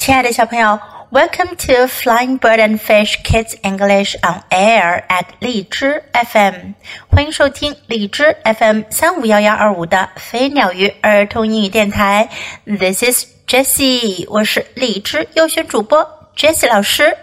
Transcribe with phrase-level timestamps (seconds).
[0.00, 0.80] 亲爱的小朋友
[1.10, 6.72] ，Welcome to Flying Bird and Fish Kids English on Air at 荔枝 FM，
[7.10, 12.30] 欢迎收听荔枝 FM 三五幺幺二五的飞鸟鱼儿童英语电台。
[12.64, 17.18] This is Jessie，我是荔枝优选主播 Jessie 老师。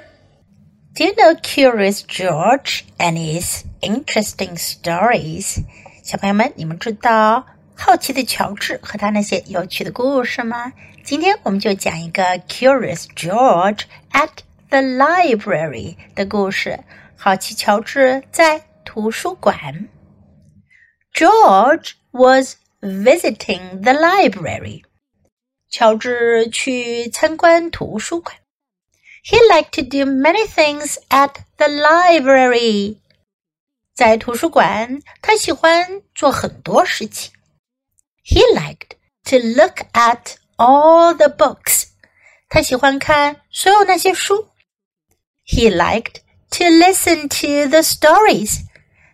[0.93, 5.63] Do you know Curious George and his interesting stories？
[6.03, 7.43] 小朋友们，你们知道
[7.76, 10.72] 好奇的乔治和他那些有趣的故事吗？
[11.04, 13.82] 今天我们就讲一个 Curious George
[14.12, 14.30] at
[14.68, 16.78] the library 的故事。
[17.16, 19.88] 好奇乔治在图书馆。
[21.12, 24.82] George was visiting the library。
[25.68, 28.36] 乔治去参观图书馆。
[29.24, 32.96] He liked to do many things at the library。
[33.94, 37.32] 在图书馆，他喜欢做很多事情。
[38.26, 41.88] He liked to look at all the books.
[42.48, 44.48] 他喜欢看所有那些书。
[45.44, 46.16] He liked
[46.50, 48.60] to listen to the stories.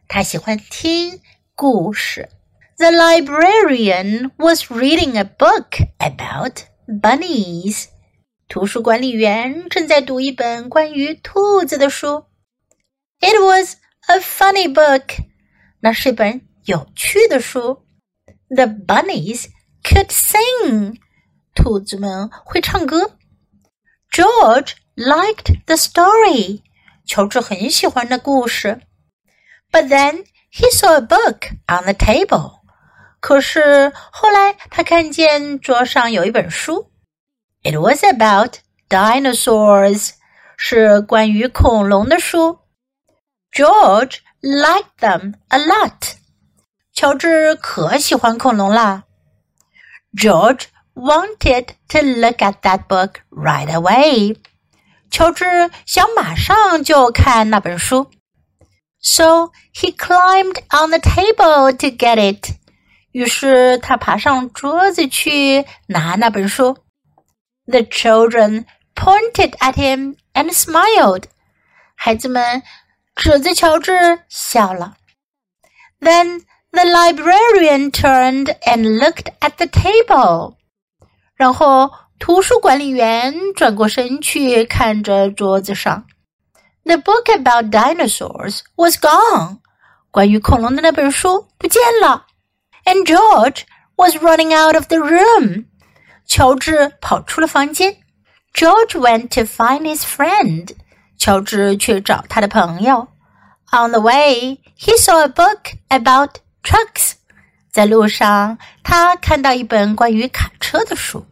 [0.09, 1.21] 他喜欢听
[1.55, 2.29] 故事。
[2.79, 7.87] The librarian was reading a book about bunnies.
[8.49, 12.25] 图书管理员正在读一本关于兔子的书。
[13.21, 15.25] It was a funny book.
[15.81, 17.83] 那是一本有趣的书。
[18.53, 19.47] The bunnies
[19.83, 20.99] could sing.
[21.55, 23.17] 兔子们会唱歌。
[24.11, 26.63] George liked the story.
[27.07, 28.81] 乔治很喜欢那故事。
[29.71, 32.61] But then he saw a book on the table.
[33.21, 36.91] 可是后来他看见桌上有一本书。
[37.63, 40.13] It was about dinosaurs.
[40.57, 42.61] 是关于恐龙的书。
[43.53, 46.17] George liked them a lot.
[46.93, 49.05] 乔治可喜欢恐龙啦。
[50.15, 54.37] George wanted to look at that book right away.
[55.11, 58.11] 乔治想马上就看那本书，
[59.01, 62.57] so he climbed on the table to get it.
[63.13, 66.79] 于是他爬上桌子去拿那本书。
[67.67, 71.25] The children pointed at him and smiled.
[71.95, 72.63] 孩子们
[73.17, 73.93] 指着乔治
[74.29, 74.97] 笑了。
[76.01, 76.43] Then
[76.73, 80.57] the librarian turned and looked at the table.
[81.35, 86.05] 然后图书管理员转过身去看着桌子上，
[86.85, 89.59] The book about dinosaurs was gone。
[90.11, 92.27] 关于恐龙的那本书不见了。
[92.85, 93.63] And George
[93.97, 95.67] was running out of the room。
[96.27, 97.97] 乔治跑出了房间。
[98.55, 100.71] George went to find his friend。
[101.19, 103.09] 乔治去找他的朋友。
[103.71, 107.13] On the way, he saw a book about trucks。
[107.71, 111.27] 在路上，他看到一本关于卡车的书。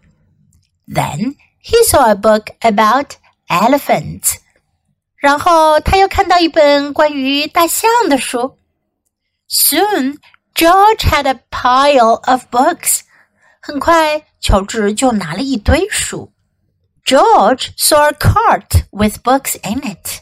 [0.86, 3.14] then he saw a book about
[3.48, 4.36] elephants.
[5.16, 8.58] 然后他又看到一本关于大象的书。
[9.48, 10.18] Soon
[10.54, 13.00] George had a pile of books.
[13.60, 16.32] 很快，乔治就拿了一堆书。
[17.04, 20.20] George saw a cart with books in it.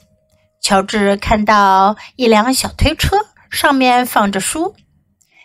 [0.62, 3.18] 乔治看到一辆小推车，
[3.50, 4.74] 上面放着书。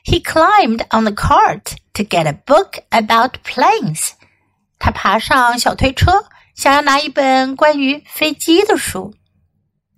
[0.03, 4.12] He climbed on the cart to get a book about planes.
[4.80, 6.25] 他爬上小推车，
[6.56, 9.13] 想要拿一本关于飞机的书。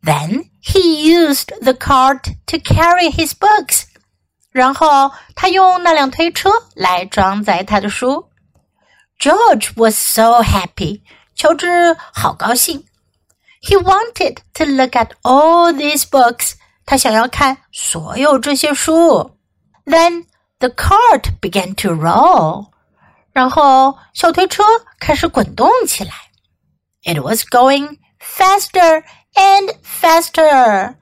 [0.03, 3.83] Then he used the cart to carry his books.
[4.49, 8.29] 然后他用那辆推车来装载他的书。
[9.19, 11.03] George was so happy.
[11.35, 12.83] 乔治好高兴。
[13.61, 16.53] He wanted to look at all these books.
[16.85, 19.34] 他想要看所有这些书。
[19.85, 20.25] Then
[20.59, 22.71] the cart began to roll.
[23.31, 24.63] 然后小推车
[24.99, 26.11] 开始滚动起来。
[27.03, 30.95] It was going faster and faster，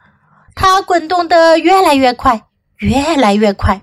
[0.56, 2.46] 它滚动的越来越快，
[2.78, 3.82] 越来越快。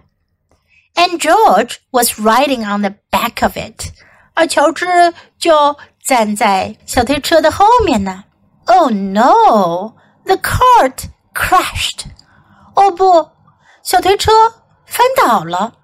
[0.95, 3.93] And George was riding on the back of it，
[4.35, 8.25] 而乔治就站在小推车的后面呢。
[8.67, 11.05] Oh no！The cart
[11.35, 12.07] crashed。
[12.75, 13.31] 哦不，
[13.83, 14.33] 小推车
[14.91, 15.75] 翻倒了。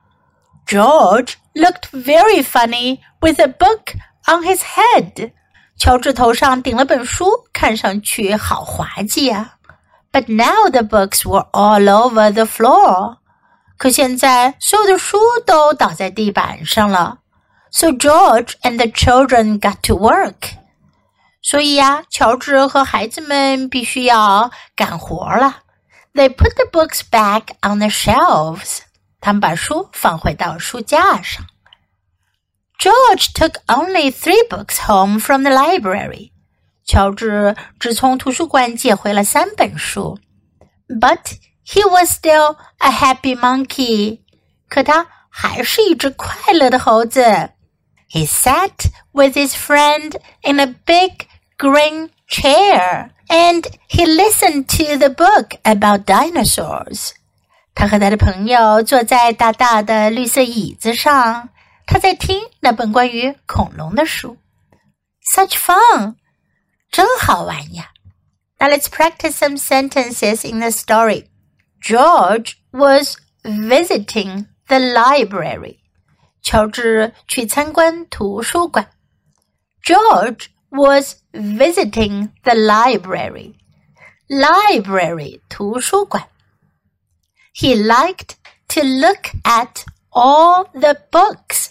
[0.66, 3.94] George looked very funny with a book
[4.26, 5.32] on his head.
[5.76, 9.56] 乔治头上顶了本书，看上去好滑稽啊。
[10.12, 13.16] But now the books were all over the floor.
[13.76, 17.18] 可现在所有的书都倒在地板上了。
[17.70, 20.52] So George and the children got to work.
[21.42, 25.56] 所以呀，乔治和孩子们必须要干活了。
[26.14, 28.80] They put the books back on the shelves.
[29.26, 31.46] 他们把书放回到书架上。
[32.78, 36.32] George took only three books home from the library.
[36.84, 40.18] 乔治只从图书馆借回了三本书，
[40.88, 44.22] But he was still a happy monkey.
[44.68, 47.22] 可他还是一只快乐的猴子。
[48.10, 55.56] He sat with his friend in a big green chair and he listened to the book
[55.62, 57.12] about dinosaurs.
[57.79, 61.49] 他和他的朋友坐在大大的绿色椅子上，
[61.85, 64.35] 他在听那本关于恐龙的书。
[65.35, 66.15] Such fun!
[66.89, 67.91] 真好玩呀。
[68.57, 71.27] Now let's practice some sentences in the story.
[71.79, 75.77] George was visiting the library.
[76.41, 78.89] 乔治去参观图书馆。
[79.83, 83.53] George was visiting the library.
[84.27, 86.27] Library 图书馆。
[87.56, 88.36] He liked
[88.68, 91.70] to look at all the books.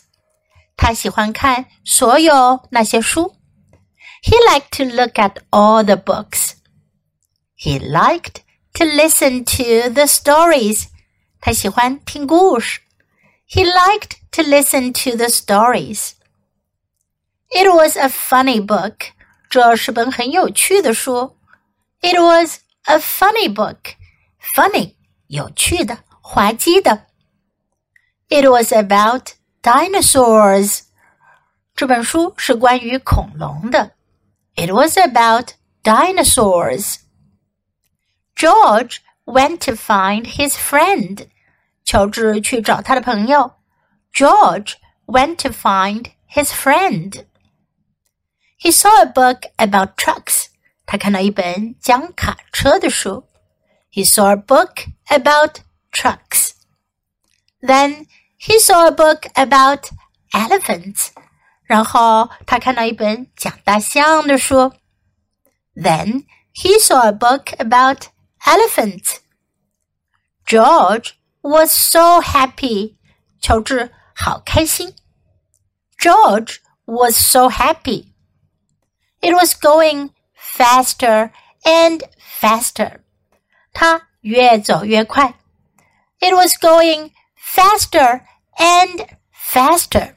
[0.75, 3.41] 他喜欢看所有那些书。
[4.23, 6.55] he liked to look at all the books.
[7.55, 8.43] He liked
[8.75, 10.89] to listen to the stories.
[11.41, 12.81] 他喜欢听故事。
[13.49, 16.11] He liked to listen to the stories.
[17.49, 19.11] It was a funny book.
[19.49, 21.35] 这是本很有趣的书。
[22.01, 23.95] It was a funny book.
[24.55, 24.93] Funny
[25.27, 27.07] 有趣的，滑稽的。
[28.29, 30.81] It was about dinosaurs.
[31.75, 33.95] 这本书是关于恐龙的。
[34.55, 36.99] it was about dinosaurs.
[38.35, 41.27] George went to find his friend.
[41.85, 43.55] 乔治去找他的朋友。
[44.13, 44.73] George
[45.05, 47.25] went to find his friend.
[48.59, 50.47] He saw a book about trucks.
[50.85, 53.25] 他看到一本讲卡车的书。
[53.95, 55.61] He saw a book about
[55.91, 56.55] trucks.
[57.61, 58.07] Then
[58.37, 59.91] he saw a book about
[60.33, 61.11] elephants.
[61.63, 64.73] 然后他看到一本讲大象的书。
[65.75, 68.07] Then he saw a book about
[68.45, 69.19] elephants.
[70.45, 72.95] George was so happy.
[73.41, 74.93] 乔治好开心。
[75.97, 78.13] George was so happy.
[79.21, 81.31] It was going faster
[81.63, 83.01] and faster.
[83.75, 85.35] 他越走越快。
[86.19, 88.21] It was going faster
[88.57, 90.15] and faster.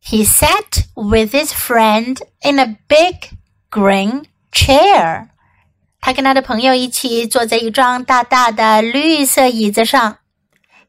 [0.00, 3.30] He sat with his friend in a big
[3.70, 5.28] green chair.
[6.00, 10.18] 他跟他的朋友一起坐在一张大大的绿色椅子上。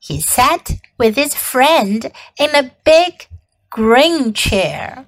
[0.01, 3.27] He sat with his friend in a big
[3.69, 5.05] green chair.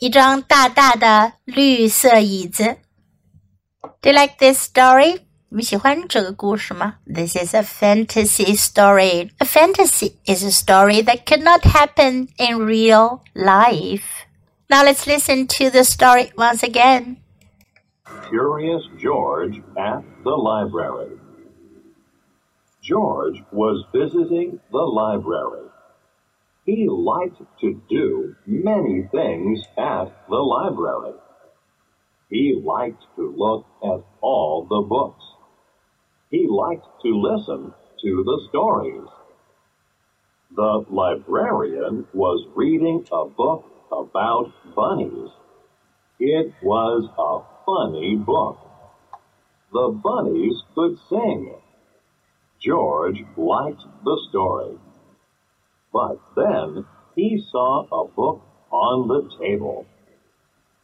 [0.00, 2.76] 一张大大的绿色椅子。
[4.00, 5.21] Do you like this story?
[5.52, 6.96] 你们喜欢这个故事吗？
[7.06, 9.30] This is a fantasy story.
[9.38, 14.26] A fantasy is a story that could not happen in real life.
[14.68, 17.16] Now let's listen to the story once again.
[18.28, 21.18] Curious George at the library.
[22.82, 25.68] George was visiting the library.
[26.66, 31.14] He liked to do many things at the library.
[32.28, 35.24] He liked to look at all the books
[36.33, 37.71] he liked to listen
[38.01, 39.07] to the stories.
[40.55, 45.29] The librarian was reading a book about bunnies.
[46.19, 48.57] It was a funny book.
[49.71, 51.53] The bunnies could sing.
[52.59, 54.79] George liked the story.
[55.93, 59.85] But then he saw a book on the table.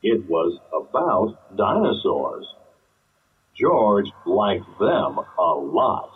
[0.03, 2.45] It was about dinosaurs.
[3.59, 6.09] George liked them a lot.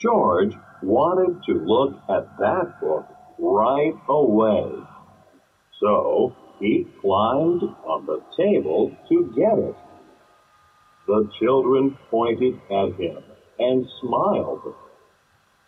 [0.00, 0.52] George
[0.82, 3.06] wanted to look at that book
[3.38, 4.72] right away.
[5.80, 9.76] So he climbed on the table to get it.
[11.06, 13.22] The children pointed at him
[13.60, 14.74] and smiled.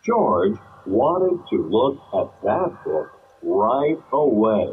[0.05, 3.11] George wanted to look at that book
[3.41, 4.69] right away.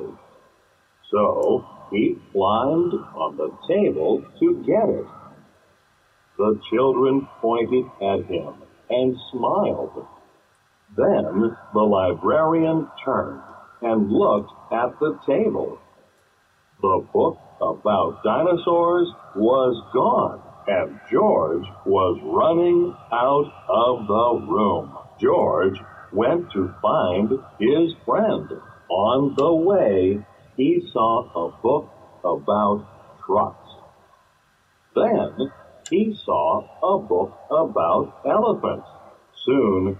[1.12, 5.06] So he climbed on the table to get it.
[6.38, 8.54] The children pointed at him
[8.90, 10.06] and smiled.
[10.96, 13.42] Then the librarian turned
[13.82, 15.78] and looked at the table.
[16.82, 24.92] The book about dinosaurs was gone, and George was running out of the room.
[25.18, 25.78] George
[26.12, 28.48] went to find his friend.
[28.88, 30.24] On the way,
[30.56, 31.88] he saw a book
[32.24, 32.86] about
[33.24, 33.70] trucks.
[34.94, 35.50] Then
[35.90, 38.88] he saw a book about elephants.
[39.44, 39.98] Soon,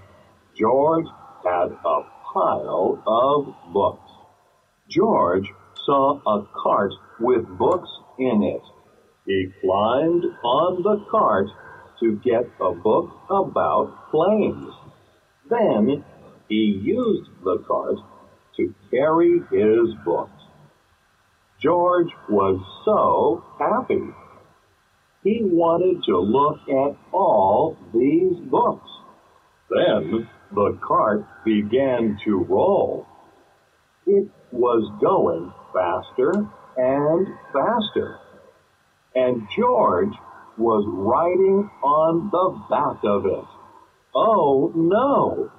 [0.57, 1.07] George
[1.45, 2.01] had a
[2.33, 4.11] pile of books.
[4.89, 5.53] George
[5.85, 8.63] saw a cart with books in it.
[9.27, 11.49] He climbed on the cart
[12.01, 14.73] to get a book about planes.
[15.49, 16.05] Then
[16.49, 17.99] he used the cart
[18.57, 20.33] to carry his books.
[21.61, 24.13] George was so happy.
[25.27, 28.89] He wanted to look at all these books.
[29.69, 33.09] Then the cart began to roll.
[34.07, 36.31] It was going faster
[36.77, 38.21] and faster.
[39.17, 40.15] And George
[40.57, 43.49] was riding on the back of it.
[44.15, 45.51] Oh no!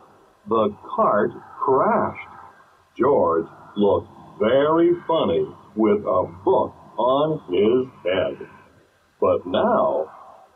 [0.47, 2.29] The cart crashed.
[2.97, 5.45] George looked very funny
[5.75, 8.47] with a book on his head.
[9.19, 10.11] But now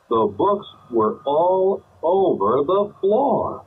[0.10, 3.66] the books were all over the floor.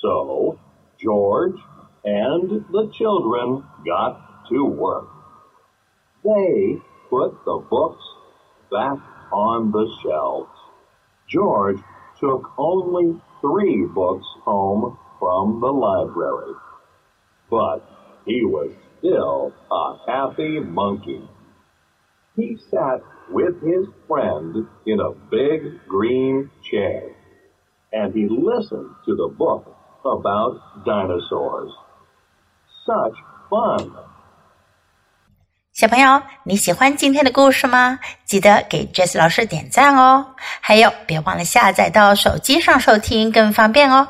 [0.00, 0.58] So
[0.98, 1.58] George
[2.04, 5.08] and the children got to work.
[6.24, 6.76] They
[7.10, 8.04] put the books
[8.70, 8.98] back
[9.32, 10.50] on the shelves.
[11.28, 11.78] George
[12.20, 16.54] took only three books home from the library.
[17.50, 17.78] But
[18.24, 21.28] he was still a happy monkey.
[22.36, 23.00] He sat
[23.31, 27.03] with his friend in a big green chair,
[27.91, 29.65] and he listened to the book
[30.03, 31.71] about dinosaurs.
[32.85, 33.15] Such
[33.49, 33.91] fun!
[35.71, 37.99] 小朋友，你喜欢今天的故事吗？
[38.25, 40.35] 记得给 Jess 老师点赞哦！
[40.61, 44.07] 还有，别忘了下载到手机上收听，更方便哦。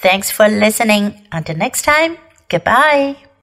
[0.00, 1.12] Thanks for listening.
[1.30, 2.16] Until next time,
[2.48, 3.26] goodbye.